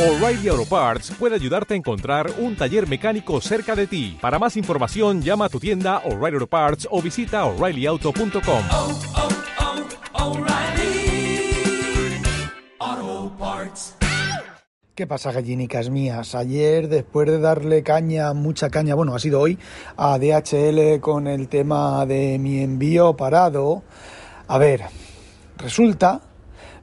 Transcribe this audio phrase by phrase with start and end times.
[0.00, 4.16] O'Reilly Auto Parts puede ayudarte a encontrar un taller mecánico cerca de ti.
[4.18, 8.62] Para más información, llama a tu tienda O'Reilly Auto Parts o visita oreillyauto.com.
[8.72, 8.98] oh,
[12.80, 13.96] oh, Parts.
[14.94, 16.34] ¿Qué pasa, gallinicas mías?
[16.34, 19.58] Ayer, después de darle caña, mucha caña, bueno, ha sido hoy,
[19.98, 23.82] a DHL con el tema de mi envío parado.
[24.48, 24.80] A ver,
[25.58, 26.22] resulta,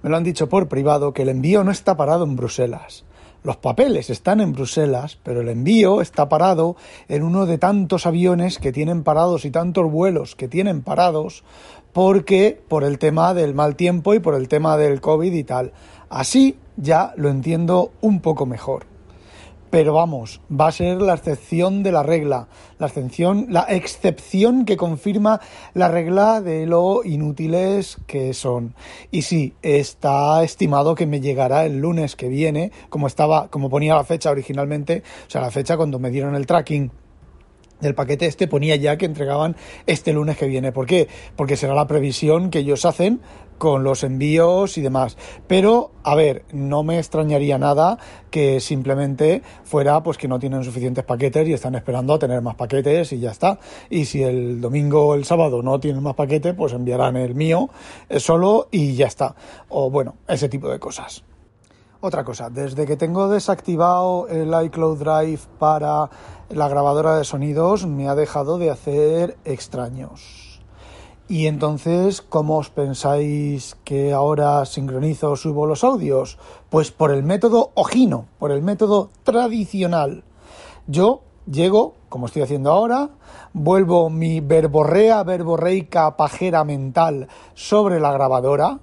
[0.04, 3.07] me lo han dicho por privado, que el envío no está parado en Bruselas.
[3.48, 6.76] Los papeles están en Bruselas, pero el envío está parado
[7.08, 11.46] en uno de tantos aviones que tienen parados y tantos vuelos que tienen parados
[11.94, 15.72] porque por el tema del mal tiempo y por el tema del COVID y tal.
[16.10, 18.97] Así ya lo entiendo un poco mejor.
[19.70, 22.48] Pero vamos, va a ser la excepción de la regla,
[22.80, 25.42] la excepción, la excepción que confirma
[25.74, 28.76] la regla de lo inútiles que son.
[29.12, 33.96] Y sí, está estimado que me llegará el lunes que viene, como estaba, como ponía
[33.96, 36.92] la fecha originalmente, o sea, la fecha cuando me dieron el tracking
[37.82, 40.72] del paquete este ponía ya que entregaban este lunes que viene.
[40.72, 41.08] ¿Por qué?
[41.36, 43.22] Porque será la previsión que ellos hacen
[43.58, 45.18] con los envíos y demás.
[45.48, 47.98] Pero, a ver, no me extrañaría nada
[48.30, 52.56] que simplemente fuera pues que no tienen suficientes paquetes y están esperando a tener más
[52.56, 53.60] paquetes y ya está.
[53.90, 57.70] Y si el domingo o el sábado no tienen más paquetes, pues enviarán el mío
[58.10, 59.36] eh, solo y ya está.
[59.70, 61.24] O bueno, ese tipo de cosas.
[62.00, 66.08] Otra cosa, desde que tengo desactivado el iCloud Drive para
[66.50, 70.62] la grabadora de sonidos me ha dejado de hacer extraños.
[71.30, 76.38] Y entonces, ¿cómo os pensáis que ahora sincronizo o subo los audios?
[76.70, 80.24] Pues por el método ojino, por el método tradicional.
[80.88, 83.10] Yo llego, como estoy haciendo ahora,
[83.52, 88.80] vuelvo mi verborrea, verborreica, pajera mental sobre la grabadora,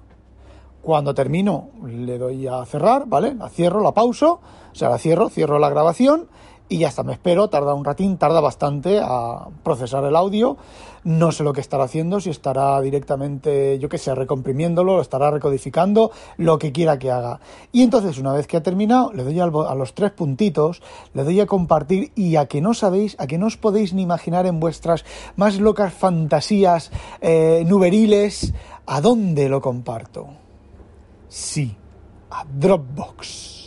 [0.83, 3.33] cuando termino, le doy a cerrar, ¿vale?
[3.33, 4.39] La cierro, la pauso,
[4.71, 6.27] o sea, la cierro, cierro la grabación
[6.67, 10.57] y ya está, me espero, tarda un ratín, tarda bastante a procesar el audio.
[11.03, 15.29] No sé lo que estará haciendo, si estará directamente, yo qué sé, recomprimiéndolo, lo estará
[15.29, 17.39] recodificando, lo que quiera que haga.
[17.71, 20.81] Y entonces, una vez que ha terminado, le doy a los tres puntitos,
[21.13, 24.01] le doy a compartir y a que no sabéis, a que no os podéis ni
[24.01, 25.05] imaginar en vuestras
[25.35, 28.53] más locas fantasías eh, nuberiles,
[28.87, 30.29] a dónde lo comparto.
[31.27, 31.77] Sí,
[32.31, 33.64] a Dropbox.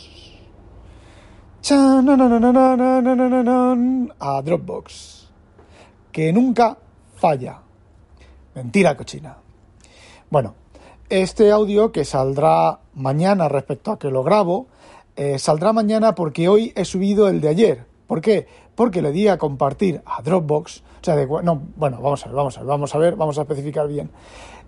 [4.19, 5.29] A Dropbox.
[6.11, 6.77] Que nunca
[7.15, 7.59] falla.
[8.55, 9.37] Mentira cochina.
[10.31, 10.55] Bueno,
[11.09, 14.65] este audio que saldrá mañana respecto a que lo grabo,
[15.15, 17.85] eh, saldrá mañana porque hoy he subido el de ayer.
[18.07, 18.47] ¿Por qué?
[18.73, 20.81] Porque le di a compartir a Dropbox.
[21.01, 23.41] O sea, no, bueno, vamos a ver, vamos a ver, vamos a ver, vamos a
[23.41, 24.09] especificar bien.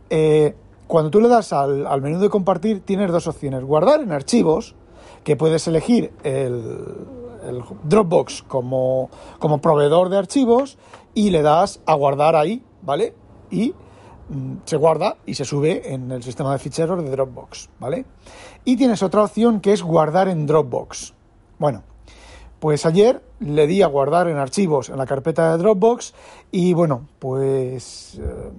[0.10, 0.54] Eh,
[0.86, 3.64] cuando tú le das al, menú de compartir, tienes dos opciones.
[3.64, 4.76] Guardar en archivos,
[5.24, 6.86] que puedes elegir el,
[7.84, 9.10] Dropbox como,
[9.40, 10.78] como, proveedor de archivos
[11.14, 13.14] y le das a guardar ahí, ¿vale?
[13.50, 13.74] Y
[14.30, 18.06] mm, se guarda y se sube en el sistema de ficheros de Dropbox, ¿vale?
[18.64, 21.14] Y tienes otra opción que es guardar en Dropbox.
[21.58, 21.84] Bueno,
[22.60, 26.14] pues ayer le di a guardar en archivos en la carpeta de Dropbox
[26.52, 28.20] y bueno, pues...
[28.20, 28.52] Eh,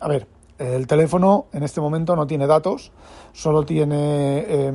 [0.00, 0.26] a ver,
[0.58, 2.92] el teléfono en este momento no tiene datos,
[3.32, 4.72] solo tiene eh,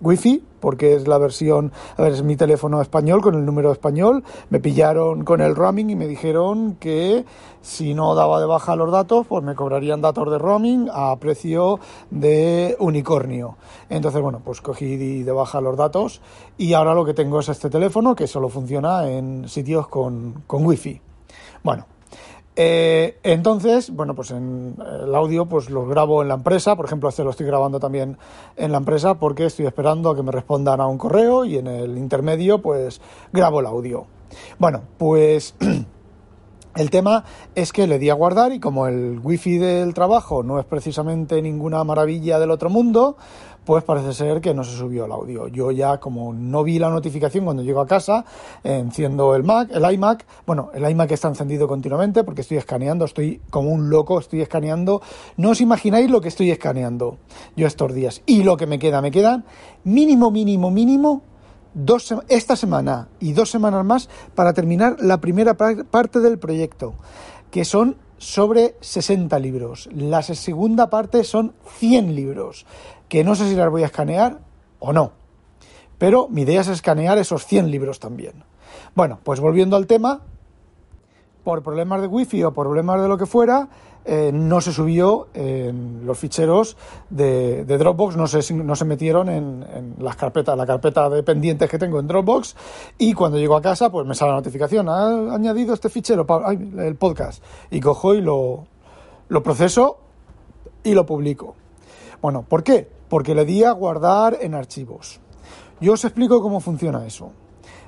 [0.00, 4.24] wifi, porque es la versión, a ver, es mi teléfono español con el número español.
[4.50, 7.24] Me pillaron con el roaming y me dijeron que
[7.62, 11.80] si no daba de baja los datos, pues me cobrarían datos de roaming a precio
[12.10, 13.56] de unicornio.
[13.88, 16.20] Entonces, bueno, pues cogí de baja los datos
[16.56, 20.64] y ahora lo que tengo es este teléfono que solo funciona en sitios con, con
[20.64, 21.00] wifi.
[21.62, 21.86] Bueno,
[22.62, 27.08] eh, entonces, bueno, pues en el audio pues lo grabo en la empresa, por ejemplo,
[27.08, 28.18] este lo estoy grabando también
[28.54, 31.66] en la empresa porque estoy esperando a que me respondan a un correo y en
[31.66, 33.00] el intermedio pues
[33.32, 34.04] grabo el audio.
[34.58, 35.54] Bueno, pues
[36.76, 40.60] el tema es que le di a guardar y como el wifi del trabajo no
[40.60, 43.16] es precisamente ninguna maravilla del otro mundo,
[43.70, 45.46] pues parece ser que no se subió el audio.
[45.46, 48.24] Yo ya como no vi la notificación cuando llego a casa,
[48.64, 53.40] enciendo el Mac, el iMac, bueno, el iMac está encendido continuamente porque estoy escaneando, estoy
[53.48, 55.02] como un loco, estoy escaneando.
[55.36, 57.18] No os imagináis lo que estoy escaneando
[57.54, 58.22] yo estos días.
[58.26, 59.44] Y lo que me queda, me quedan
[59.84, 61.22] mínimo, mínimo, mínimo
[61.72, 66.94] dos, esta semana y dos semanas más para terminar la primera parte del proyecto,
[67.52, 69.88] que son sobre 60 libros.
[69.94, 72.66] La segunda parte son 100 libros,
[73.10, 74.38] que no sé si las voy a escanear
[74.78, 75.12] o no.
[75.98, 78.44] Pero mi idea es escanear esos 100 libros también.
[78.94, 80.22] Bueno, pues volviendo al tema,
[81.44, 83.68] por problemas de wifi o por problemas de lo que fuera,
[84.04, 86.76] eh, no se subió en los ficheros
[87.10, 91.78] de, Dropbox, no se, no se metieron en, las carpetas, la carpeta de pendientes que
[91.78, 92.56] tengo en Dropbox
[92.96, 96.24] y cuando llego a casa pues me sale la notificación, ha añadido este fichero,
[96.78, 98.64] el podcast, y cojo y lo,
[99.28, 99.98] lo proceso
[100.82, 101.56] y lo publico.
[102.22, 102.99] Bueno, ¿por qué?
[103.10, 105.20] Porque le di a guardar en archivos.
[105.82, 107.32] Yo os explico cómo funciona eso.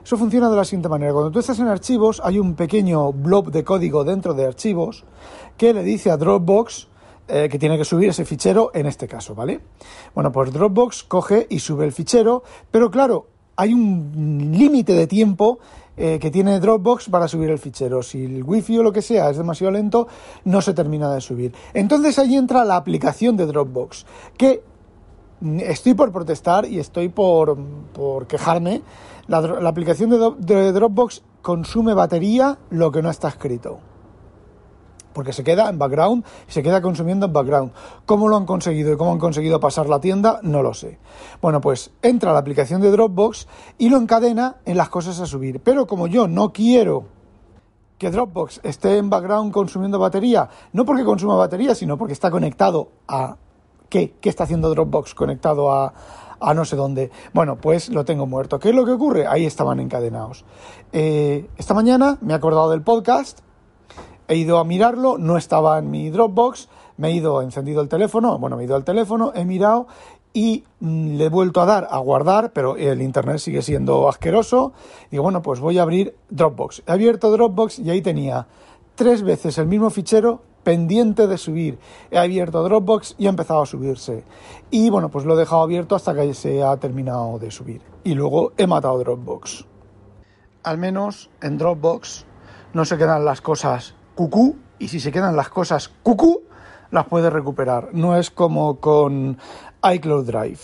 [0.04, 1.14] Eso funciona de la siguiente manera.
[1.14, 5.04] Cuando tú estás en archivos, hay un pequeño blob de código dentro de archivos
[5.56, 6.88] que le dice a Dropbox
[7.28, 9.60] eh, que tiene que subir ese fichero en este caso, ¿vale?
[10.12, 15.60] Bueno, pues Dropbox coge y sube el fichero, pero claro, hay un límite de tiempo
[15.96, 18.02] eh, que tiene Dropbox para subir el fichero.
[18.02, 20.08] Si el wifi o lo que sea es demasiado lento,
[20.44, 21.54] no se termina de subir.
[21.74, 24.04] Entonces ahí entra la aplicación de Dropbox,
[24.36, 24.64] que
[25.60, 27.56] estoy por protestar y estoy por,
[27.92, 28.82] por quejarme.
[29.28, 33.78] La, aplicación de, Dropbox consume batería lo que no está escrito
[35.12, 37.72] porque se queda en background y se queda consumiendo en background.
[38.06, 40.40] ¿Cómo lo han conseguido y cómo han conseguido pasar la tienda?
[40.42, 40.98] No lo sé.
[41.42, 43.46] Bueno, pues entra la aplicación de Dropbox
[43.76, 45.60] y lo encadena en las cosas a subir.
[45.60, 47.04] Pero como yo no quiero
[47.98, 52.88] que Dropbox esté en background consumiendo batería, no porque consuma batería, sino porque está conectado
[53.06, 53.36] a...
[53.92, 54.14] ¿Qué?
[54.22, 55.92] ¿Qué está haciendo Dropbox conectado a,
[56.54, 57.10] no sé dónde.
[57.34, 58.58] Bueno, pues lo tengo muerto.
[58.58, 59.26] ¿Qué es lo que ocurre?
[59.26, 60.46] Ahí estaban encadenados.
[60.94, 63.40] Eh, esta mañana me he acordado del podcast
[64.28, 68.38] He ido a mirarlo, no estaba en mi Dropbox, me he ido, encendido el teléfono,
[68.38, 69.88] bueno, me he ido al teléfono, he mirado
[70.32, 74.72] y mm, le he vuelto a dar a guardar, pero el internet sigue siendo asqueroso.
[75.10, 76.82] Digo, bueno, pues voy a abrir Dropbox.
[76.86, 78.46] He abierto Dropbox y ahí tenía
[78.94, 81.78] tres veces el mismo fichero pendiente de subir.
[82.10, 84.24] He abierto Dropbox y ha empezado a subirse.
[84.70, 87.82] Y bueno, pues lo he dejado abierto hasta que se ha terminado de subir.
[88.04, 89.66] Y luego he matado Dropbox.
[90.62, 92.24] Al menos en Dropbox
[92.72, 96.42] no se quedan las cosas cucú y si se quedan las cosas cucú,
[96.90, 97.88] las puedes recuperar.
[97.92, 99.38] No es como con
[99.82, 100.60] iCloud Drive.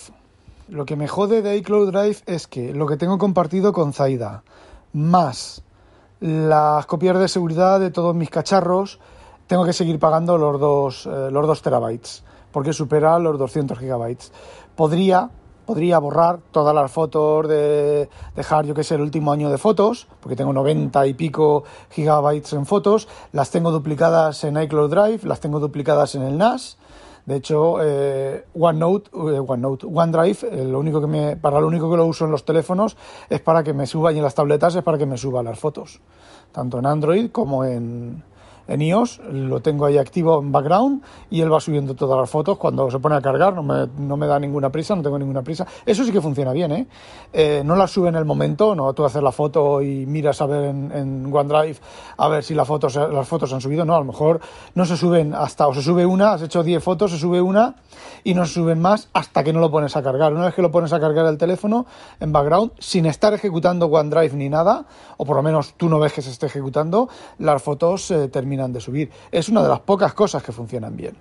[0.69, 4.43] Lo que me jode de iCloud Drive es que lo que tengo compartido con Zaida,
[4.93, 5.63] más
[6.21, 9.01] las copias de seguridad de todos mis cacharros,
[9.49, 12.23] tengo que seguir pagando los dos, eh, los dos terabytes,
[12.53, 14.31] porque supera los 200 gigabytes.
[14.77, 15.31] Podría
[15.67, 20.09] podría borrar todas las fotos, de dejar, yo que sé, el último año de fotos,
[20.21, 25.41] porque tengo 90 y pico gigabytes en fotos, las tengo duplicadas en iCloud Drive, las
[25.41, 26.79] tengo duplicadas en el NAS.
[27.27, 31.99] De hecho, eh, OneNote, eh, OneNote, OneDrive, lo único que me, para lo único que
[31.99, 32.97] lo uso en los teléfonos
[33.29, 35.59] es para que me suba y en las tabletas es para que me suba las
[35.59, 36.01] fotos,
[36.51, 38.23] tanto en Android como en,
[38.69, 42.59] en iOS, lo tengo ahí activo en background y él va subiendo todas las fotos
[42.59, 45.43] cuando se pone a cargar, no me, no me da ninguna prisa, no tengo ninguna
[45.43, 45.67] prisa.
[45.87, 46.87] Eso sí que funciona bien, ¿eh?
[47.33, 50.47] eh no las sube en el momento, no tú haces la foto y miras a
[50.47, 51.79] ver en, OneDrive
[52.19, 54.41] a ver si la foto, las fotos han subido, no, a lo mejor
[54.75, 57.77] no se suben hasta, o se sube una, has hecho 10 fotos, se sube una
[58.23, 60.35] y no se suben más hasta que no lo pones a cargar.
[60.35, 61.87] Una vez que lo pones a cargar el teléfono
[62.21, 64.85] en background, sin estar ejecutando OneDrive ni nada,
[65.17, 68.58] o por lo menos tú no ves que se esté ejecutando, las fotos eh, terminan
[68.67, 69.11] de subir.
[69.31, 71.15] Es una de las pocas cosas que funcionan bien.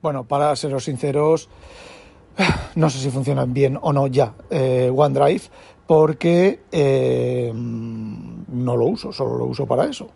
[0.00, 1.48] Bueno, para seros sinceros,
[2.74, 5.42] no sé si funcionan bien o no ya eh, OneDrive,
[5.86, 10.08] porque eh, no lo uso, solo lo uso para eso.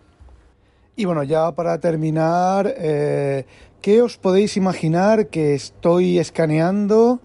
[0.96, 3.44] Y bueno, ya para terminar, eh,
[3.80, 7.20] ¿qué os podéis imaginar que estoy escaneando?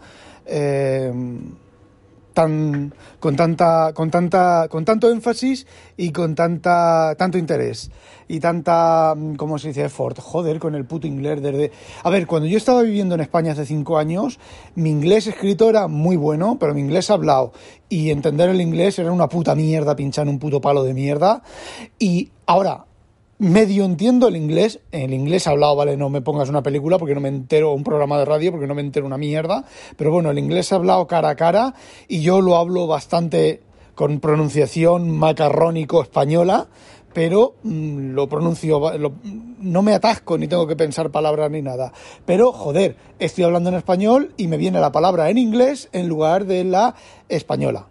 [2.35, 7.89] Tan, con tanta con tanta con tanto énfasis y con tanta tanto interés
[8.27, 9.85] y tanta, mm, ¿cómo se dice?
[9.85, 10.19] Effort.
[10.19, 11.71] Joder, con el puto inglés desde...
[12.03, 14.39] A ver, cuando yo estaba viviendo en España hace cinco años,
[14.75, 17.53] mi inglés escrito era muy bueno, pero mi inglés hablado
[17.89, 21.43] y entender el inglés era una puta mierda, pinchar un puto palo de mierda.
[21.99, 22.85] Y ahora,
[23.37, 27.21] medio entiendo el inglés, el inglés hablado, vale, no me pongas una película porque no
[27.21, 29.65] me entero, un programa de radio porque no me entero una mierda,
[29.97, 31.73] pero bueno, el inglés hablado cara a cara
[32.07, 33.61] y yo lo hablo bastante
[33.93, 36.67] con pronunciación macarrónico española,
[37.13, 38.81] pero mm, lo pronuncio,
[39.61, 41.93] no me atasco ni tengo que pensar palabras ni nada.
[42.25, 46.45] Pero, joder, estoy hablando en español y me viene la palabra en inglés en lugar
[46.45, 46.95] de la
[47.29, 47.87] española.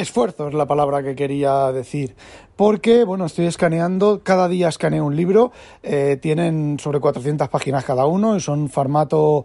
[0.00, 2.16] Esfuerzo es la palabra que quería decir,
[2.56, 5.52] porque, bueno, estoy escaneando, cada día escaneo un libro,
[5.82, 9.44] eh, tienen sobre 400 páginas cada uno y son formato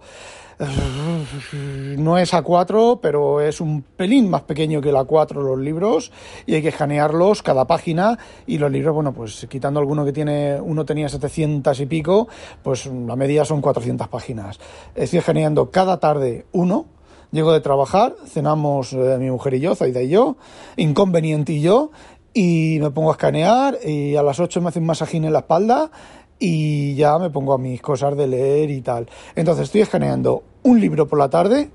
[1.98, 6.14] no es A4, pero es un pelín más pequeño que el A4 los libros
[6.46, 10.60] y hay que escanearlos cada página y los libros, bueno, pues quitando alguno que tiene,
[10.62, 12.30] uno tenía 700 y pico,
[12.64, 14.60] pues la media son 400 páginas.
[14.96, 16.86] Estoy escaneando cada tarde uno,
[17.32, 20.38] llego de trabajar, cenamos eh, mi mujer y yo, Zaida y yo,
[20.78, 21.92] Inconveniente y yo,
[22.34, 25.40] y me pongo a escanear y a las 8 me hace un masajín en la
[25.40, 25.90] espalda
[26.38, 29.08] y ya me pongo a mis cosas de leer y tal.
[29.36, 31.70] Entonces estoy escaneando un libro por la tarde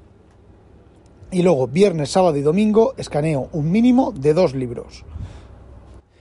[1.31, 5.05] y luego viernes, sábado y domingo escaneo un mínimo de dos libros.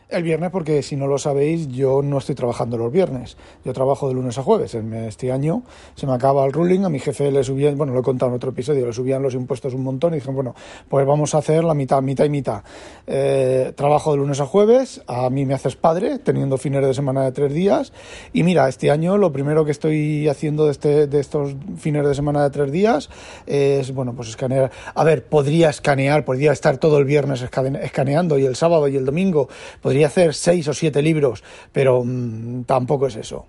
[0.10, 3.38] El viernes, porque si no lo sabéis, yo no estoy trabajando los viernes.
[3.64, 4.74] Yo trabajo de lunes a jueves.
[4.74, 5.62] Este año
[5.94, 6.84] se me acaba el ruling.
[6.84, 9.36] A mi jefe le subían, bueno, lo he contado en otro episodio, le subían los
[9.36, 10.56] impuestos un montón y dijeron, bueno,
[10.88, 12.64] pues vamos a hacer la mitad, mitad y mitad.
[13.06, 15.04] Eh, trabajo de lunes a jueves.
[15.06, 17.94] A mí me haces padre, teniendo fines de semana de tres días.
[18.34, 22.16] Y mira, este año lo primero que estoy haciendo de, este, de estos fines de
[22.16, 23.12] semana de tres días
[23.46, 24.72] es, bueno, pues escanear.
[24.96, 29.06] A ver, podría escanear, podría estar todo el viernes escaneando y el sábado y el
[29.06, 29.50] domingo.
[29.84, 33.46] Podría hacer seis o siete libros, pero mm, tampoco es eso.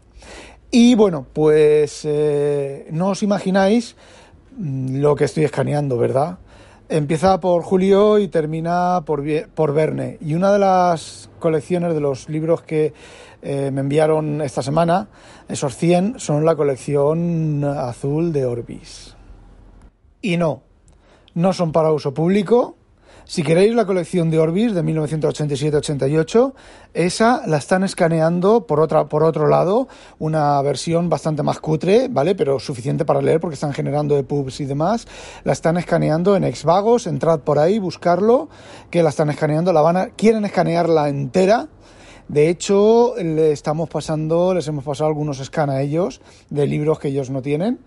[0.71, 3.97] Y bueno, pues eh, no os imagináis
[4.57, 6.38] mm, lo que estoy escaneando, ¿verdad?
[6.88, 10.19] Empieza por Julio y termina por, por Verne.
[10.21, 12.92] Y una de las colecciones de los libros que
[13.42, 15.09] eh, me enviaron esta semana,
[15.49, 19.16] esos 100, son la colección azul de Orbis.
[20.21, 20.62] Y no,
[21.35, 22.76] no son para uso público,
[23.30, 26.52] si queréis la colección de Orbis de 1987-88,
[26.94, 29.87] esa la están escaneando por, otra, por otro lado,
[30.18, 32.34] una versión bastante más cutre, ¿vale?
[32.34, 35.06] Pero suficiente para leer porque están generando EPUBs y demás.
[35.44, 38.49] La están escaneando en Exvagos, entrad por ahí, buscarlo,
[38.90, 41.68] que la están escaneando, la van a, quieren escanearla entera.
[42.26, 47.06] De hecho, le estamos pasando, les hemos pasado algunos scan a ellos de libros que
[47.06, 47.78] ellos no tienen.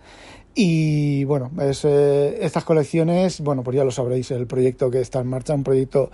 [0.56, 5.20] Y bueno, es, eh, estas colecciones, bueno, pues ya lo sabréis, el proyecto que está
[5.20, 6.12] en marcha, un proyecto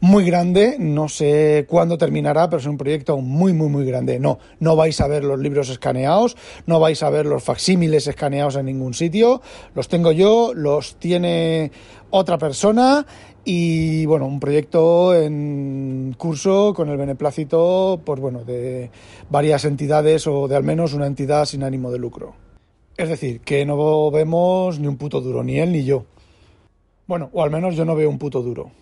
[0.00, 4.20] muy grande, no sé cuándo terminará, pero es un proyecto muy, muy, muy grande.
[4.20, 8.56] No, no vais a ver los libros escaneados, no vais a ver los facsímiles escaneados
[8.56, 9.40] en ningún sitio,
[9.74, 11.72] los tengo yo, los tiene
[12.10, 13.06] otra persona
[13.42, 18.90] y bueno, un proyecto en curso con el beneplácito, pues bueno, de
[19.30, 22.47] varias entidades o de al menos una entidad sin ánimo de lucro.
[22.98, 26.04] Es decir, que no vemos ni un puto duro, ni él ni yo.
[27.06, 28.72] Bueno, o al menos yo no veo un puto duro.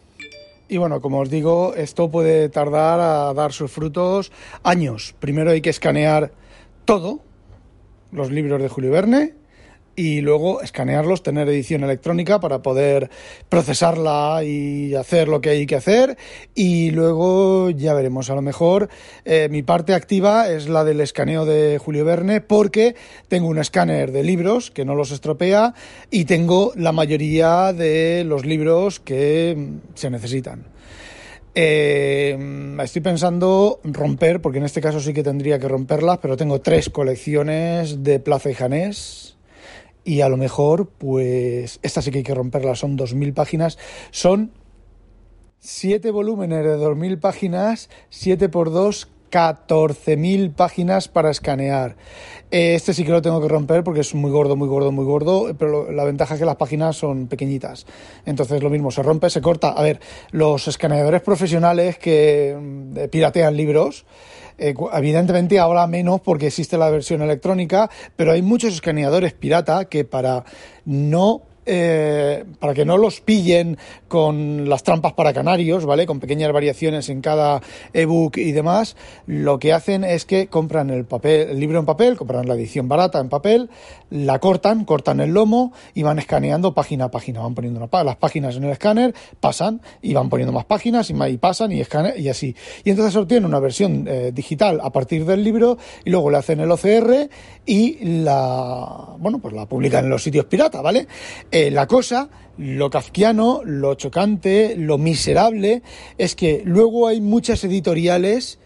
[0.71, 4.33] Y bueno, como os digo, esto puede tardar a dar sus frutos
[4.63, 5.15] años.
[5.21, 6.33] Primero hay que escanear
[6.87, 7.21] todo,
[8.11, 9.35] los libros de Julio Verne,
[9.97, 13.11] y luego escanearlos, tener edición electrónica para poder
[13.49, 16.17] procesarla y hacer lo que hay que hacer
[16.55, 18.91] y luego ya veremos, a lo mejor
[19.25, 22.95] eh, mi parte activa es la del escaneo de Julio Verne porque
[23.29, 25.75] tengo un escáner de libros que no los estropea
[26.11, 29.57] y tengo la mayoría de los libros que
[29.95, 30.76] se necesitan.
[31.59, 36.61] Eh, estoy pensando romper, porque en este caso sí que tendría que romperlas, pero tengo
[36.61, 39.36] tres colecciones de Plaza y Janés
[40.07, 43.77] y a lo mejor, pues, esta sí que hay que romperla, son 2.000 páginas,
[44.13, 44.53] son
[45.59, 51.97] 7 volúmenes de 2.000 páginas, 7 por 2, 14.000 páginas para escanear.
[52.50, 55.55] Este sí que lo tengo que romper porque es muy gordo, muy gordo, muy gordo,
[55.59, 57.85] pero la ventaja es que las páginas son pequeñitas.
[58.25, 59.73] Entonces lo mismo, se rompe, se corta.
[59.73, 60.00] A ver,
[60.31, 64.07] los escaneadores profesionales que mm, piratean libros,
[64.57, 70.07] eh, evidentemente ahora menos porque existe la versión electrónica, pero hay muchos escaneadores pirata que
[70.07, 70.45] para
[70.87, 73.77] no eh, para que no los pillen
[74.09, 76.07] con las trampas para canarios, ¿vale?
[76.07, 77.61] Con pequeñas variaciones en cada
[77.93, 78.97] ebook y demás,
[79.27, 82.89] lo que hacen es que compran el papel, el libro en papel, compran la edición
[82.89, 83.71] barata en papel,
[84.11, 88.57] la cortan, cortan el lomo y van escaneando página a página, van poniendo las páginas
[88.57, 92.55] en el escáner, pasan y van poniendo más páginas y, pasan y escanean y así.
[92.85, 96.61] Y entonces obtienen una versión eh, digital a partir del libro y luego le hacen
[96.61, 97.29] el OCR
[97.65, 101.07] y la, bueno, pues la publican en los sitios pirata, ¿vale?
[101.59, 105.83] Eh, la cosa, lo kafkiano, lo chocante, lo miserable,
[106.19, 108.59] es que luego hay muchas editoriales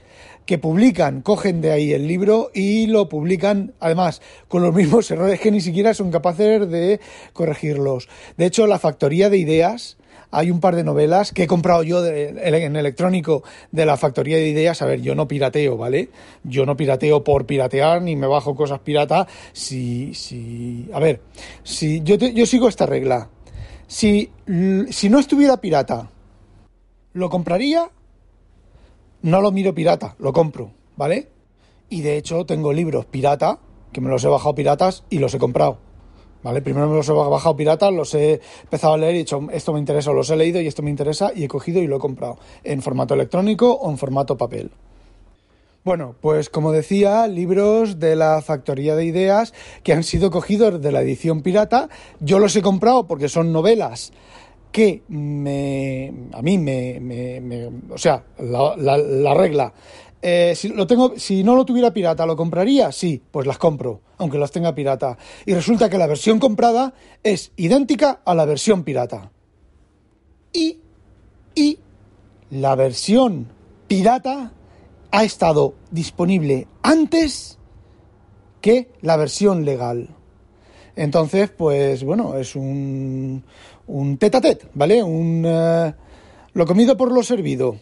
[0.45, 5.39] que publican, cogen de ahí el libro y lo publican, además, con los mismos errores
[5.39, 6.99] que ni siquiera son capaces de
[7.33, 8.09] corregirlos.
[8.37, 9.97] De hecho, la factoría de ideas,
[10.31, 14.49] hay un par de novelas que he comprado yo en electrónico de la factoría de
[14.49, 14.83] ideas.
[14.83, 16.11] A ver, yo no pirateo, ¿vale?
[16.45, 19.27] Yo no pirateo por piratear ni me bajo cosas pirata.
[19.53, 21.21] Si, si, a ver,
[21.63, 23.29] si yo, yo sigo esta regla.
[23.87, 24.31] Si,
[24.91, 26.11] si no estuviera pirata,
[27.13, 27.91] ¿lo compraría?
[29.23, 31.29] no lo miro pirata, lo compro, ¿vale?
[31.89, 33.59] Y de hecho tengo libros pirata,
[33.93, 35.79] que me los he bajado piratas y los he comprado.
[36.43, 36.63] ¿Vale?
[36.63, 39.73] Primero me los he bajado piratas, los he empezado a leer y he dicho, esto
[39.75, 42.01] me interesa, los he leído y esto me interesa y he cogido y lo he
[42.01, 44.71] comprado en formato electrónico o en formato papel.
[45.85, 50.93] Bueno, pues como decía, libros de la factoría de ideas que han sido cogidos de
[50.93, 51.89] la edición pirata.
[52.21, 54.13] Yo los he comprado porque son novelas
[54.73, 59.73] que me, a mí me, me- o sea, la regla,
[60.23, 62.93] eh, si, no lo tuviera pirata, ¿lo compraría?
[62.93, 65.17] Sí, pues las compro, aunque las tenga pirata.
[65.47, 69.31] Y resulta que la versión comprada es idéntica a la versión pirata.
[70.53, 70.79] Y,
[72.51, 73.47] la versión
[73.87, 74.53] pirata
[75.13, 77.59] ha estado disponible antes
[78.61, 80.09] que la versión legal.
[80.97, 83.45] Entonces, pues bueno, es un,
[83.87, 85.03] un tete a tete, ¿vale?
[85.03, 85.95] Un, eh,
[86.55, 87.77] lo comido por lo servido.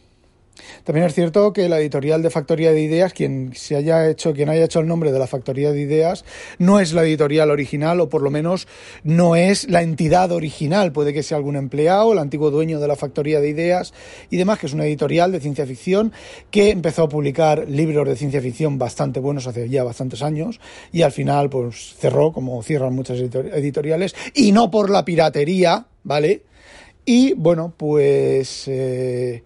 [0.85, 4.49] También es cierto que la editorial de Factoría de Ideas, quien se haya hecho, quien
[4.49, 6.25] haya hecho el nombre de la Factoría de Ideas,
[6.59, 8.67] no es la editorial original, o por lo menos
[9.05, 10.93] no es la entidad original.
[10.93, 13.93] Puede que sea algún empleado, el antiguo dueño de la Factoría de Ideas
[14.31, 16.13] y demás, que es una editorial de ciencia ficción
[16.51, 20.61] que empezó a publicar libros de ciencia ficción bastante buenos hace ya bastantes años,
[20.93, 25.87] y al final, pues cerró, como cierran muchas editor- editoriales, y no por la piratería,
[26.05, 26.43] ¿vale?
[27.05, 29.43] Y bueno, pues eh,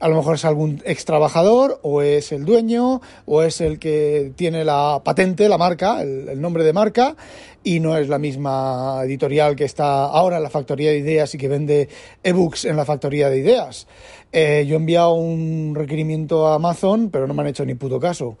[0.00, 4.32] a lo mejor es algún ex trabajador, o es el dueño, o es el que
[4.34, 7.16] tiene la patente, la marca, el, nombre de marca,
[7.62, 11.38] y no es la misma editorial que está ahora en la factoría de ideas y
[11.38, 11.88] que vende
[12.22, 13.86] ebooks en la factoría de ideas.
[14.32, 18.00] Eh, yo he enviado un requerimiento a Amazon, pero no me han hecho ni puto
[18.00, 18.38] caso.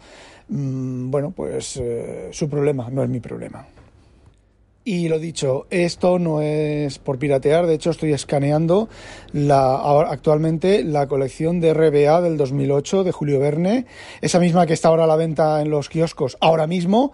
[0.48, 3.66] Mm, bueno, pues eh, su problema, no es mi problema.
[4.82, 8.88] Y lo dicho, esto no es por piratear, de hecho estoy escaneando
[9.32, 9.74] la,
[10.10, 13.84] actualmente la colección de RBA del 2008 de Julio Verne,
[14.22, 17.12] esa misma que está ahora a la venta en los kioscos ahora mismo,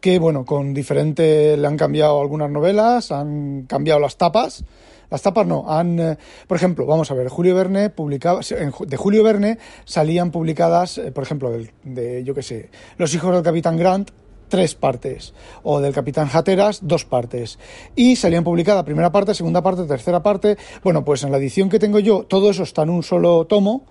[0.00, 4.64] que bueno, con diferente, le han cambiado algunas novelas, han cambiado las tapas,
[5.10, 9.24] las tapas no, han, eh, por ejemplo, vamos a ver, Julio Verne publicaba, de Julio
[9.24, 13.76] Verne salían publicadas, eh, por ejemplo, del- de, yo qué sé, Los hijos del Capitán
[13.76, 14.10] Grant,
[14.48, 17.58] tres partes, o del Capitán Hatteras, dos partes.
[17.94, 20.56] Y salían publicadas primera parte, segunda parte, tercera parte.
[20.82, 23.84] Bueno, pues en la edición que tengo yo, todo eso está en un solo tomo,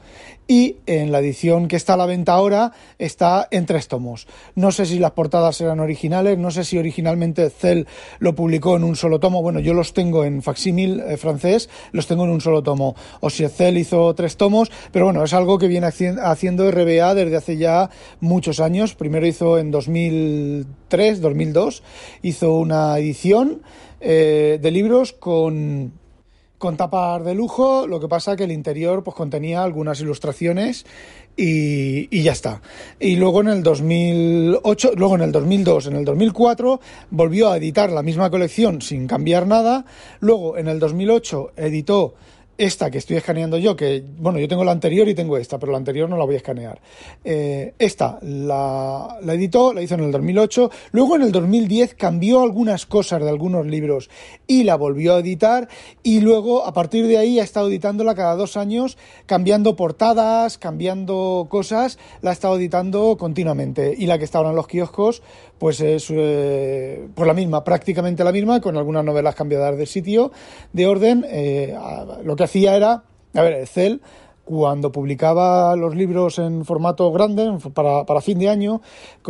[0.48, 4.28] y en la edición que está a la venta ahora está en tres tomos.
[4.56, 7.84] No sé si las portadas eran originales, no sé si originalmente Cell
[8.20, 9.42] lo publicó en un solo tomo.
[9.42, 12.96] Bueno, yo los tengo en facsímil eh, francés, los tengo en un solo tomo.
[13.20, 17.14] O si Cell hizo tres tomos, pero bueno, es algo que viene haci- haciendo RBA
[17.14, 18.96] desde hace ya muchos años.
[18.96, 21.84] Primero hizo en 2003, 2002,
[22.22, 23.62] hizo una edición
[24.00, 25.92] eh, de libros con
[26.58, 30.86] con tapas de lujo, lo que pasa que el interior pues contenía algunas ilustraciones
[31.36, 32.62] y, y ya está.
[33.00, 36.80] Y luego en el 2008, luego en el 2002, en el 2004
[37.12, 39.86] volvió a editar la misma colección sin cambiar nada.
[40.20, 42.16] Luego en el 2008 editó
[42.58, 45.72] esta que estoy escaneando yo, que bueno, yo tengo la anterior y tengo esta, pero
[45.72, 46.80] la anterior no la voy a escanear.
[47.24, 52.42] Eh, esta la, la editó, la hizo en el 2008, luego en el 2010 cambió
[52.42, 54.10] algunas cosas de algunos libros
[54.48, 55.68] y la volvió a editar
[56.04, 61.48] y luego a partir de ahí ha estado editándola cada dos años, cambiando portadas, cambiando
[61.50, 65.22] cosas, la ha estado editando continuamente y la que está ahora en los kioscos
[65.58, 70.32] pues es eh, la misma, prácticamente la misma, con algunas novelas cambiadas de sitio,
[70.74, 71.26] de orden.
[71.28, 71.76] eh,
[72.24, 73.98] lo que hacía era, a ver, Cell,
[74.48, 78.82] cuando publicaba los libros en formato grande, para, para fin de año,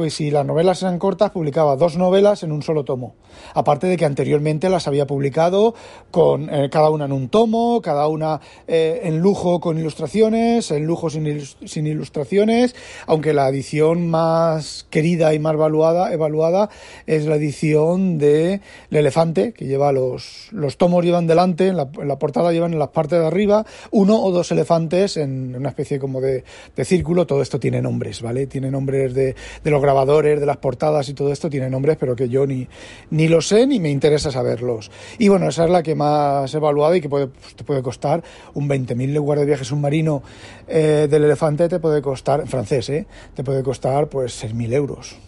[0.10, 3.16] si las novelas eran cortas, publicaba dos novelas en un solo tomo.
[3.56, 5.74] Aparte de que anteriormente las había publicado
[6.12, 10.86] con eh, cada una en un tomo, cada una eh, en lujo con ilustraciones, en
[10.86, 12.76] lujo sin, ilus- sin ilustraciones,
[13.08, 16.70] aunque la edición más querida y más evaluada, evaluada
[17.08, 21.90] es la edición de El Elefante, que lleva los, los tomos llevan delante, en la,
[22.00, 25.70] en la portada llevan en las partes de arriba uno o dos elefantes en una
[25.70, 26.44] especie como de,
[26.76, 28.48] de círculo, todo esto tiene nombres, ¿vale?
[28.48, 32.16] Tiene nombres de, de los grabadores, de las portadas y todo esto tiene nombres, pero
[32.16, 32.68] que yo ni,
[33.12, 34.92] ni lo sé ni me interesa saberlos.
[35.20, 37.82] Y bueno, esa es la que más he evaluado y que puede, pues, te puede
[37.82, 40.24] costar un 20.000 leguas de viaje submarino
[40.68, 43.06] eh, del elefante, te puede costar, en francés, ¿eh?
[43.36, 45.27] Te puede costar pues 6.000 euros.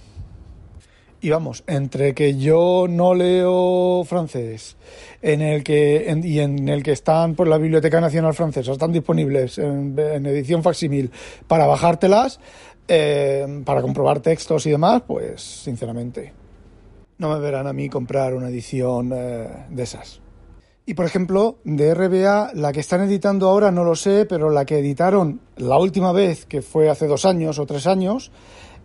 [1.21, 4.77] Y vamos, entre que yo no leo francés,
[5.21, 9.57] en el que y en el que están por la Biblioteca Nacional Francesa, están disponibles
[9.57, 11.11] en, edición facsimil
[11.45, 12.39] para bajártelas,
[12.87, 16.33] eh, para comprobar textos y demás, pues sinceramente
[17.17, 20.21] no me verán a mí comprar una edición eh, de esas.
[20.85, 24.65] Y por ejemplo, de RBA, la que están editando ahora no lo sé, pero la
[24.65, 28.31] que editaron la última vez, que fue hace dos años o tres años,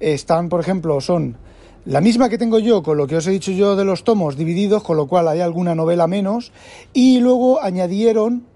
[0.01, 1.39] están, por ejemplo, son
[1.87, 4.37] la misma que tengo yo con lo que os he dicho yo de los tomos
[4.37, 6.51] divididos, con lo cual hay alguna novela menos,
[6.93, 8.47] y luego añadieron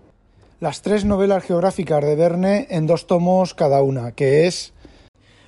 [0.61, 4.73] las tres novelas geográficas de Verne en dos tomos cada una, que es,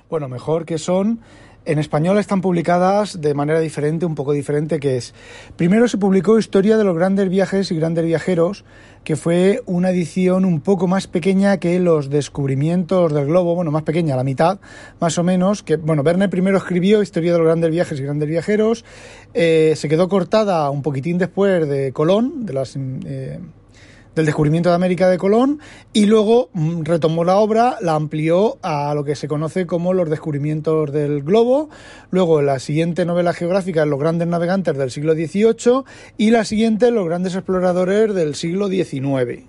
[0.09, 1.21] bueno, mejor que son
[1.63, 5.13] En español están publicadas de manera diferente, un poco diferente, que es,
[5.57, 8.65] primero se publicó Historia de los grandes viajes y grandes viajeros,
[9.03, 13.83] que fue una edición un poco más pequeña que los descubrimientos del globo, bueno, más
[13.83, 14.59] pequeña, la mitad,
[14.99, 18.27] más o menos, que, bueno, Verne primero escribió Historia de los grandes viajes y grandes
[18.27, 18.83] viajeros,
[19.35, 22.75] eh, se quedó cortada un poquitín después de Colón, de las...
[22.75, 23.39] Eh,
[24.15, 25.59] del descubrimiento de América de Colón
[25.93, 30.09] y luego mm, retomó la obra, la amplió a lo que se conoce como los
[30.09, 31.69] descubrimientos del globo,
[32.09, 35.83] luego la siguiente novela geográfica, Los grandes navegantes del siglo XVIII
[36.17, 39.45] y la siguiente, Los grandes exploradores del siglo XIX.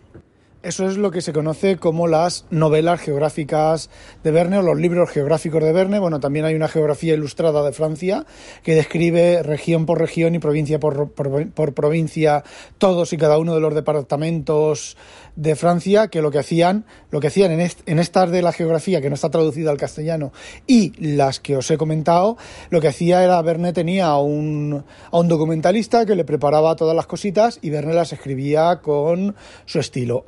[0.63, 3.91] Eso es lo que se conoce como las novelas geográficas
[4.23, 5.99] de Verne o los libros geográficos de Verne.
[5.99, 8.27] Bueno, también hay una geografía ilustrada de Francia
[8.63, 12.45] que describe región por región y provincia por, por provincia
[12.79, 14.97] todos y cada uno de los departamentos
[15.35, 19.01] de Francia que lo que hacían, lo que hacían en, en estas de la geografía
[19.01, 20.33] que no está traducida al castellano
[20.67, 22.37] y las que os he comentado,
[22.71, 26.95] lo que hacía era Verne tenía a un, a un documentalista que le preparaba todas
[26.95, 30.23] las cositas y Verne las escribía con su estilo.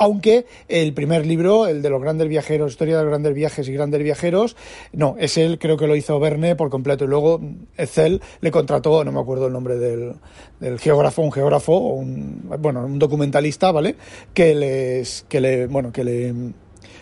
[0.69, 4.03] El primer libro, el de los grandes viajeros, Historia de los grandes viajes y grandes
[4.03, 4.57] viajeros,
[4.93, 7.05] no, es él, creo que lo hizo Verne por completo.
[7.05, 7.41] Y luego
[7.77, 10.15] Excel le contrató, no me acuerdo el nombre del,
[10.61, 13.97] del geógrafo, un geógrafo, un, bueno, un documentalista, ¿vale?
[14.33, 16.35] Que le que le, bueno, que le,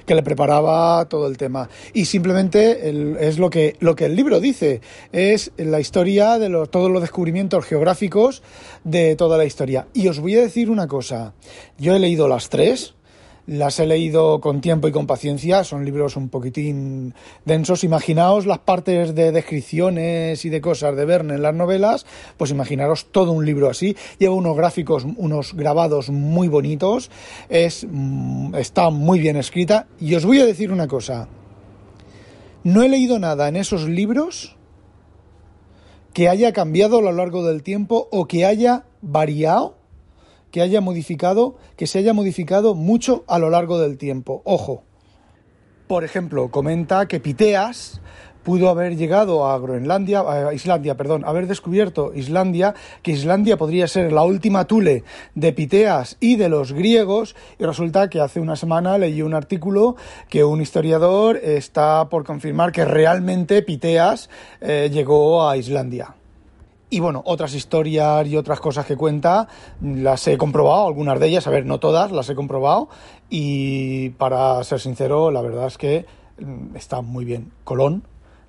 [0.06, 1.68] que le preparaba todo el tema.
[1.92, 4.80] Y simplemente es lo que, lo que el libro dice,
[5.12, 8.42] es la historia de los, todos los descubrimientos geográficos
[8.84, 9.86] de toda la historia.
[9.92, 11.34] Y os voy a decir una cosa,
[11.78, 12.94] yo he leído las tres,
[13.46, 17.84] las he leído con tiempo y con paciencia, son libros un poquitín densos.
[17.84, 23.06] Imaginaos las partes de descripciones y de cosas de Verne en las novelas, pues imaginaros
[23.06, 23.96] todo un libro así.
[24.18, 27.10] Lleva unos gráficos, unos grabados muy bonitos,
[27.48, 29.86] es, mm, está muy bien escrita.
[29.98, 31.28] Y os voy a decir una cosa,
[32.64, 34.56] no he leído nada en esos libros
[36.12, 39.81] que haya cambiado a lo largo del tiempo o que haya variado
[40.52, 44.42] que haya modificado, que se haya modificado mucho a lo largo del tiempo.
[44.44, 44.84] Ojo.
[45.88, 48.00] Por ejemplo, comenta que Piteas
[48.42, 54.12] pudo haber llegado a Groenlandia, a Islandia, perdón, haber descubierto Islandia, que Islandia podría ser
[54.12, 58.98] la última Tule de Piteas y de los griegos, y resulta que hace una semana
[58.98, 59.96] leí un artículo
[60.28, 64.28] que un historiador está por confirmar que realmente Piteas
[64.60, 66.16] eh, llegó a Islandia.
[66.92, 69.48] Y bueno, otras historias y otras cosas que cuenta
[69.80, 72.90] las he comprobado, algunas de ellas, a ver, no todas, las he comprobado.
[73.30, 76.04] Y para ser sincero, la verdad es que
[76.38, 77.50] mm, está muy bien.
[77.64, 78.02] Colón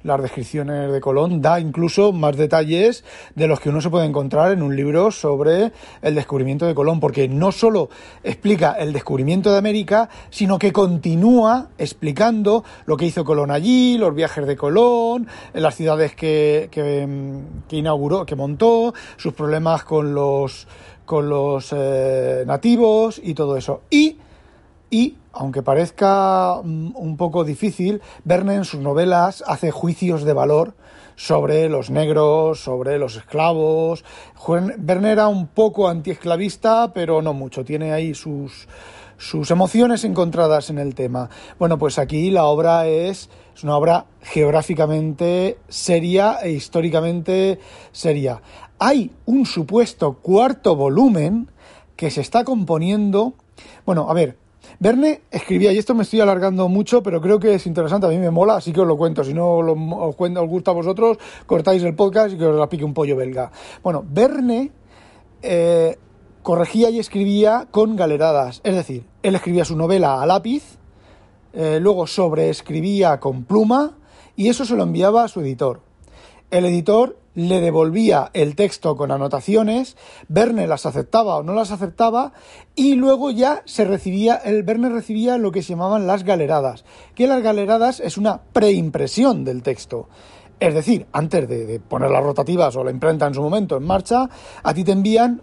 [0.03, 3.03] las descripciones de Colón, da incluso más detalles
[3.35, 6.99] de los que uno se puede encontrar en un libro sobre el descubrimiento de Colón,
[6.99, 7.89] porque no solo
[8.23, 14.13] explica el descubrimiento de América, sino que continúa explicando lo que hizo Colón allí, los
[14.13, 20.67] viajes de Colón, las ciudades que, que, inauguró, que montó, sus problemas con los,
[21.05, 23.81] con los eh, nativos y todo eso.
[23.89, 24.17] Y
[24.93, 30.75] y, aunque parezca mm, un poco difícil, Verne en sus novelas hace juicios de valor
[31.15, 34.05] sobre los negros, sobre los esclavos.
[34.77, 37.65] Verne era un poco antiesclavista, pero no mucho.
[37.65, 38.67] Tiene ahí sus,
[39.17, 41.27] sus emociones encontradas en el tema.
[41.57, 47.57] Bueno, pues aquí la obra es, es una obra geográficamente seria e históricamente
[47.91, 48.43] seria.
[48.77, 51.49] Hay un supuesto cuarto volumen
[51.95, 53.33] que se está componiendo.
[53.85, 54.42] Bueno, a ver,
[54.83, 58.17] Verne escribía, y esto me estoy alargando mucho, pero creo que es interesante, a mí
[58.17, 59.23] me mola, así que os lo cuento.
[59.23, 62.67] Si no os, cuento, os gusta a vosotros, cortáis el podcast y que os la
[62.67, 63.49] pique un pollo belga.
[63.81, 64.73] Bueno, Verne
[65.41, 65.97] eh,
[66.41, 70.77] corregía y escribía con galeradas, es decir, él escribía su novela a lápiz,
[71.53, 73.95] eh, luego sobreescribía con pluma
[74.35, 75.79] y eso se lo enviaba a su editor.
[76.51, 82.33] El editor le devolvía el texto con anotaciones, Verne las aceptaba o no las aceptaba
[82.75, 87.27] y luego ya se recibía, el Verne recibía lo que se llamaban las galeradas, que
[87.27, 90.07] las galeradas es una preimpresión del texto.
[90.59, 94.29] Es decir, antes de, poner las rotativas o la imprenta en su momento en marcha,
[94.61, 95.41] a ti te envían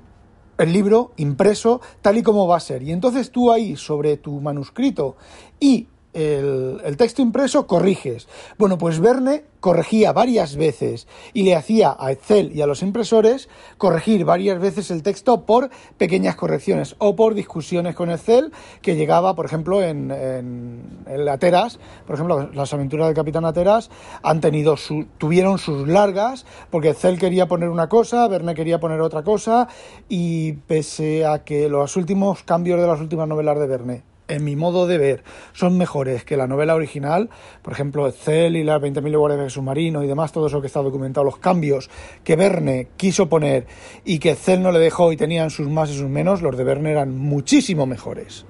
[0.57, 2.83] el libro impreso tal y como va a ser.
[2.83, 5.17] Y entonces tú ahí sobre tu manuscrito
[5.59, 8.29] y el, texto impreso, corriges.
[8.59, 13.49] Bueno, pues Verne corregía varias veces y le hacía a Excel y a los impresores
[13.77, 19.35] corregir varias veces el texto por pequeñas correcciones o por discusiones con Excel que llegaba,
[19.35, 23.91] por ejemplo, en, en, Ateras, por ejemplo, las aventuras del Capitán Ateras
[24.23, 29.01] han tenido su, tuvieron sus largas porque Excel quería poner una cosa, Verne quería poner
[29.01, 29.69] otra cosa
[30.09, 34.57] y pese a que los últimos cambios de las últimas novelas de Verne en mi
[34.57, 37.31] modo de ver, son mejores que la novela original,
[37.63, 40.81] por ejemplo, Cell y las 20.000 lugares de submarino y demás, todo eso que está
[40.81, 41.91] documentado, los cambios
[42.25, 43.67] que Verne quiso poner
[44.05, 46.65] y que Cell no le dejó y tenían sus más y sus menos, los de
[46.65, 48.47] Verne eran muchísimo mejores.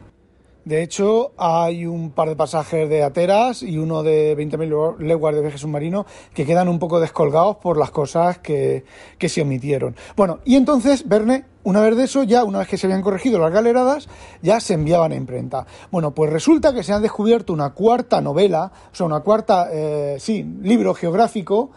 [0.70, 5.40] De hecho, hay un par de pasajes de Ateras y uno de 20.000 leguas de
[5.40, 8.84] viaje submarino que quedan un poco descolgados por las cosas que,
[9.18, 9.96] que, se omitieron.
[10.14, 13.40] Bueno, y entonces Verne, una vez de eso, ya una vez que se habían corregido
[13.40, 14.08] las galeradas,
[14.42, 15.66] ya se enviaban a imprenta.
[15.90, 20.18] Bueno, pues resulta que se ha descubierto una cuarta novela, o sea, una cuarta, eh,
[20.20, 21.72] sí, libro geográfico,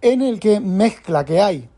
[0.00, 1.68] en el que mezcla que hay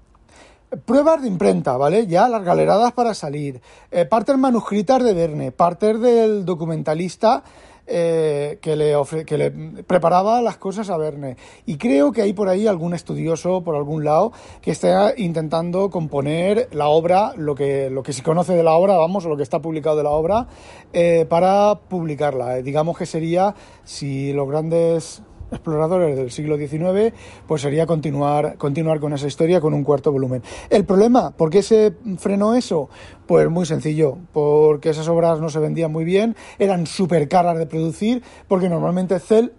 [0.85, 2.07] Pruebas de imprenta, ¿vale?
[2.07, 3.63] Ya las galeradas para salir.
[3.91, 7.43] Eh, partes manuscritas de Verne, partes del documentalista
[7.91, 9.51] eh, que, le que le
[9.85, 11.39] preparaba las cosas a Verne.
[11.65, 16.69] Y creo que hay por ahí algún estudioso, por algún lado, que está intentando componer
[16.73, 19.43] la obra, lo que, lo que se conoce de la obra, vamos, o lo que
[19.43, 20.49] está publicado de la obra,
[20.93, 22.57] eh, para publicarla.
[22.57, 23.55] digamos que sería,
[23.85, 27.15] si los grandes exploradores del siglo XIX,
[27.47, 30.43] pues sería continuar, continuar con esa historia con un cuarto volumen.
[30.71, 32.89] El problema, ¿por qué se frenó eso?
[33.27, 37.67] Pues muy sencillo, porque esas obras no se vendían muy bien, eran súper caras de
[37.67, 39.51] producir, porque normalmente Cell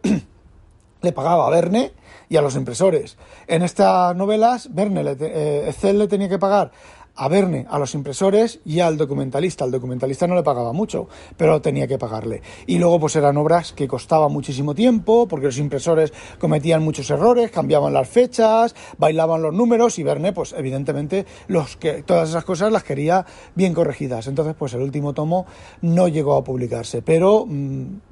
[1.01, 1.93] le pagaba a Verne
[2.29, 3.17] y a los impresores.
[3.47, 6.71] En estas novelas, Verne le, eh, le tenía que pagar
[7.19, 9.65] a Verne, a los impresores y al documentalista.
[9.65, 12.41] Al documentalista no le pagaba mucho, pero tenía que pagarle.
[12.65, 17.51] Y luego pues eran obras que costaban muchísimo tiempo, porque los impresores cometían muchos errores,
[17.51, 22.71] cambiaban las fechas, bailaban los números y Verne pues evidentemente los que todas esas cosas
[22.71, 24.27] las quería bien corregidas.
[24.27, 25.45] Entonces pues el último tomo
[25.81, 28.08] no llegó a publicarse, pero mm,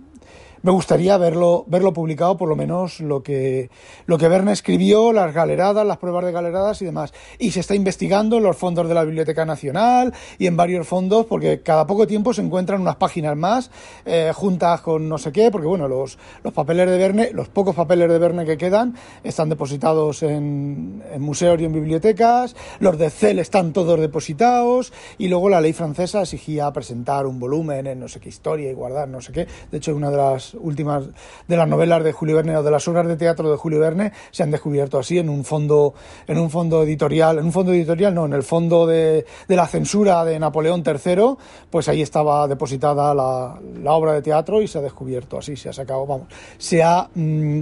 [0.62, 3.70] me gustaría verlo, verlo publicado, por lo menos lo que,
[4.06, 7.13] lo que Verne escribió, las galeradas, las pruebas de galeradas y demás.
[7.39, 11.26] Y se está investigando en los fondos de la Biblioteca Nacional y en varios fondos,
[11.26, 13.72] porque cada poco tiempo se encuentran unas páginas más
[14.06, 17.76] eh, juntas con no sé qué, porque bueno, los, los papeles de Verne, los pocos
[17.76, 23.10] papeles de Verne que quedan, están depositados en, en museos y en bibliotecas, los de
[23.10, 28.08] CEL están todos depositados, y luego la ley francesa exigía presentar un volumen en no
[28.08, 29.48] sé qué historia y guardar no sé qué.
[29.72, 31.05] De hecho, una de las últimas
[31.47, 34.12] de las novelas de Julio Verne o de las obras de teatro de Julio Verne
[34.31, 35.93] se han descubierto así en un fondo
[36.27, 39.67] en un fondo editorial, en un fondo editorial no, en el fondo de, de la
[39.67, 41.36] censura de Napoleón III,
[41.69, 45.69] pues ahí estaba depositada la, la, obra de teatro y se ha descubierto así, se
[45.69, 47.62] ha sacado, vamos, se ha mm,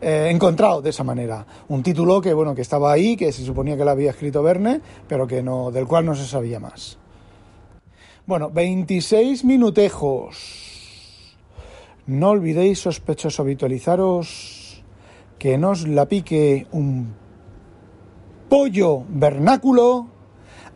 [0.00, 3.76] eh, encontrado de esa manera un título que bueno que estaba ahí, que se suponía
[3.76, 6.98] que lo había escrito Verne, pero que no del cual no se sabía más.
[8.26, 10.69] Bueno, 26 minutejos.
[12.10, 14.82] No olvidéis, sospechosos, habitualizaros
[15.38, 17.14] que nos la pique un
[18.48, 20.08] pollo vernáculo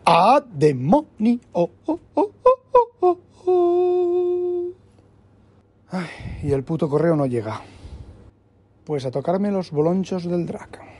[0.05, 1.41] a demonio.
[1.51, 3.17] Oh, oh, oh,
[6.41, 7.61] y el puto correo no llega.
[8.85, 10.94] Pues a tocarme los bolonchos del drag.